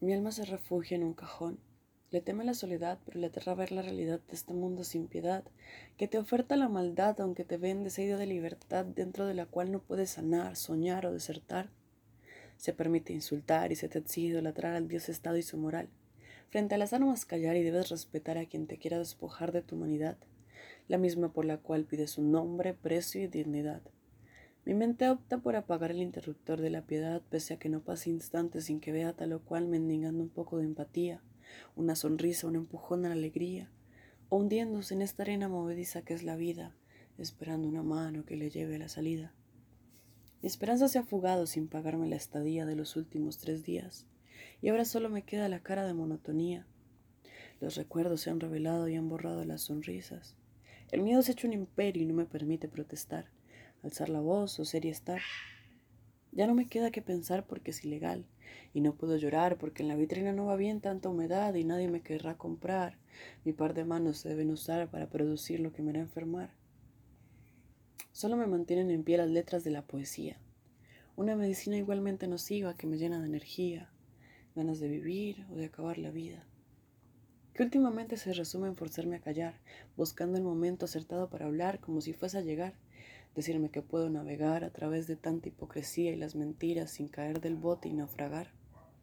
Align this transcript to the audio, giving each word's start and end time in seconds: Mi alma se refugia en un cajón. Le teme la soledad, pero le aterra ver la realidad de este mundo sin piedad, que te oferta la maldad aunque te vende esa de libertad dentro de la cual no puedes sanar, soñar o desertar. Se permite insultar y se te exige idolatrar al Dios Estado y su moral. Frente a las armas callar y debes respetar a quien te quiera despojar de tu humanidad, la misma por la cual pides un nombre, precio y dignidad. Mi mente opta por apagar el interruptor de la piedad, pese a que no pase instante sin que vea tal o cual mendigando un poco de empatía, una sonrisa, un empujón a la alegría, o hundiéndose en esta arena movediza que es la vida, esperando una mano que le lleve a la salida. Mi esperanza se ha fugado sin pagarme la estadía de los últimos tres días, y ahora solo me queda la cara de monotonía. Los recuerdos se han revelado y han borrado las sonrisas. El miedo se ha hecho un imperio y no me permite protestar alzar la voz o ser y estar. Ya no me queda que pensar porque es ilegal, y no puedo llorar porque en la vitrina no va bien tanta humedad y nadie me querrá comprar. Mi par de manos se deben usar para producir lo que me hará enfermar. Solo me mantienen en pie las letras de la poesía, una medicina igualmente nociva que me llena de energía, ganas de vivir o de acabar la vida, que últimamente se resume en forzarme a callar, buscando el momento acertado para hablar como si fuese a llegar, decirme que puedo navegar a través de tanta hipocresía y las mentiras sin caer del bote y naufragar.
Mi 0.00 0.12
alma 0.12 0.32
se 0.32 0.44
refugia 0.44 0.96
en 0.96 1.04
un 1.04 1.14
cajón. 1.14 1.58
Le 2.10 2.20
teme 2.20 2.44
la 2.44 2.54
soledad, 2.54 2.98
pero 3.04 3.18
le 3.18 3.26
aterra 3.26 3.54
ver 3.54 3.72
la 3.72 3.82
realidad 3.82 4.20
de 4.28 4.34
este 4.34 4.52
mundo 4.52 4.84
sin 4.84 5.08
piedad, 5.08 5.44
que 5.96 6.08
te 6.08 6.18
oferta 6.18 6.56
la 6.56 6.68
maldad 6.68 7.20
aunque 7.20 7.44
te 7.44 7.56
vende 7.56 7.88
esa 7.88 8.02
de 8.02 8.26
libertad 8.26 8.84
dentro 8.84 9.26
de 9.26 9.34
la 9.34 9.46
cual 9.46 9.72
no 9.72 9.80
puedes 9.80 10.10
sanar, 10.10 10.56
soñar 10.56 11.06
o 11.06 11.12
desertar. 11.12 11.70
Se 12.56 12.72
permite 12.72 13.12
insultar 13.12 13.72
y 13.72 13.76
se 13.76 13.88
te 13.88 13.98
exige 13.98 14.28
idolatrar 14.28 14.74
al 14.74 14.88
Dios 14.88 15.08
Estado 15.08 15.38
y 15.38 15.42
su 15.42 15.56
moral. 15.56 15.88
Frente 16.50 16.76
a 16.76 16.78
las 16.78 16.92
armas 16.92 17.24
callar 17.24 17.56
y 17.56 17.62
debes 17.62 17.88
respetar 17.88 18.38
a 18.38 18.46
quien 18.46 18.66
te 18.66 18.78
quiera 18.78 18.98
despojar 18.98 19.50
de 19.50 19.62
tu 19.62 19.74
humanidad, 19.74 20.16
la 20.86 20.98
misma 20.98 21.32
por 21.32 21.44
la 21.44 21.58
cual 21.58 21.84
pides 21.84 22.18
un 22.18 22.30
nombre, 22.30 22.74
precio 22.74 23.22
y 23.22 23.26
dignidad. 23.26 23.82
Mi 24.64 24.72
mente 24.72 25.10
opta 25.10 25.38
por 25.38 25.56
apagar 25.56 25.90
el 25.90 26.00
interruptor 26.00 26.60
de 26.60 26.70
la 26.70 26.86
piedad, 26.86 27.20
pese 27.28 27.54
a 27.54 27.58
que 27.58 27.68
no 27.68 27.80
pase 27.80 28.08
instante 28.08 28.62
sin 28.62 28.80
que 28.80 28.92
vea 28.92 29.12
tal 29.12 29.34
o 29.34 29.40
cual 29.40 29.66
mendigando 29.66 30.22
un 30.22 30.30
poco 30.30 30.56
de 30.56 30.64
empatía, 30.64 31.20
una 31.76 31.96
sonrisa, 31.96 32.46
un 32.46 32.56
empujón 32.56 33.04
a 33.04 33.08
la 33.08 33.14
alegría, 33.14 33.70
o 34.30 34.38
hundiéndose 34.38 34.94
en 34.94 35.02
esta 35.02 35.22
arena 35.22 35.50
movediza 35.50 36.00
que 36.00 36.14
es 36.14 36.22
la 36.22 36.36
vida, 36.36 36.74
esperando 37.18 37.68
una 37.68 37.82
mano 37.82 38.24
que 38.24 38.36
le 38.36 38.48
lleve 38.48 38.76
a 38.76 38.78
la 38.78 38.88
salida. 38.88 39.34
Mi 40.40 40.46
esperanza 40.46 40.88
se 40.88 40.98
ha 40.98 41.04
fugado 41.04 41.46
sin 41.46 41.68
pagarme 41.68 42.08
la 42.08 42.16
estadía 42.16 42.64
de 42.64 42.74
los 42.74 42.96
últimos 42.96 43.36
tres 43.36 43.64
días, 43.64 44.06
y 44.62 44.70
ahora 44.70 44.86
solo 44.86 45.10
me 45.10 45.24
queda 45.24 45.50
la 45.50 45.60
cara 45.60 45.86
de 45.86 45.92
monotonía. 45.92 46.66
Los 47.60 47.76
recuerdos 47.76 48.22
se 48.22 48.30
han 48.30 48.40
revelado 48.40 48.88
y 48.88 48.94
han 48.94 49.10
borrado 49.10 49.44
las 49.44 49.60
sonrisas. 49.60 50.36
El 50.94 51.02
miedo 51.02 51.22
se 51.22 51.32
ha 51.32 51.34
hecho 51.34 51.48
un 51.48 51.52
imperio 51.52 52.04
y 52.04 52.06
no 52.06 52.14
me 52.14 52.24
permite 52.24 52.68
protestar 52.68 53.24
alzar 53.82 54.08
la 54.10 54.20
voz 54.20 54.60
o 54.60 54.64
ser 54.64 54.84
y 54.84 54.90
estar. 54.90 55.20
Ya 56.30 56.46
no 56.46 56.54
me 56.54 56.68
queda 56.68 56.92
que 56.92 57.02
pensar 57.02 57.48
porque 57.48 57.72
es 57.72 57.84
ilegal, 57.84 58.26
y 58.72 58.80
no 58.80 58.94
puedo 58.94 59.16
llorar 59.16 59.58
porque 59.58 59.82
en 59.82 59.88
la 59.88 59.96
vitrina 59.96 60.30
no 60.30 60.46
va 60.46 60.54
bien 60.54 60.80
tanta 60.80 61.08
humedad 61.08 61.52
y 61.54 61.64
nadie 61.64 61.88
me 61.88 62.00
querrá 62.00 62.36
comprar. 62.36 62.96
Mi 63.44 63.52
par 63.52 63.74
de 63.74 63.84
manos 63.84 64.18
se 64.18 64.28
deben 64.28 64.52
usar 64.52 64.88
para 64.88 65.10
producir 65.10 65.58
lo 65.58 65.72
que 65.72 65.82
me 65.82 65.90
hará 65.90 65.98
enfermar. 65.98 66.54
Solo 68.12 68.36
me 68.36 68.46
mantienen 68.46 68.92
en 68.92 69.02
pie 69.02 69.16
las 69.16 69.30
letras 69.30 69.64
de 69.64 69.72
la 69.72 69.82
poesía, 69.82 70.38
una 71.16 71.34
medicina 71.34 71.76
igualmente 71.76 72.28
nociva 72.28 72.76
que 72.76 72.86
me 72.86 72.98
llena 72.98 73.18
de 73.18 73.26
energía, 73.26 73.90
ganas 74.54 74.78
de 74.78 74.86
vivir 74.86 75.44
o 75.50 75.56
de 75.56 75.64
acabar 75.64 75.98
la 75.98 76.12
vida, 76.12 76.46
que 77.54 77.62
últimamente 77.62 78.16
se 78.16 78.32
resume 78.32 78.68
en 78.68 78.76
forzarme 78.76 79.16
a 79.16 79.20
callar, 79.20 79.54
buscando 79.96 80.36
el 80.36 80.44
momento 80.44 80.84
acertado 80.84 81.30
para 81.30 81.46
hablar 81.46 81.78
como 81.78 82.00
si 82.00 82.12
fuese 82.12 82.38
a 82.38 82.42
llegar, 82.42 82.74
decirme 83.36 83.70
que 83.70 83.80
puedo 83.80 84.10
navegar 84.10 84.64
a 84.64 84.70
través 84.70 85.06
de 85.06 85.16
tanta 85.16 85.48
hipocresía 85.48 86.10
y 86.12 86.16
las 86.16 86.34
mentiras 86.34 86.90
sin 86.90 87.08
caer 87.08 87.40
del 87.40 87.54
bote 87.54 87.88
y 87.88 87.94
naufragar. 87.94 88.48